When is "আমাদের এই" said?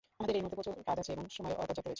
0.19-0.41